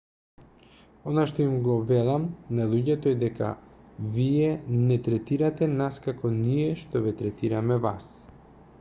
[1.09, 2.23] она што им го велам
[2.59, 3.51] на луѓето е дека
[4.17, 4.49] вие
[4.89, 8.13] не третирате нас како ние што ве третираме вас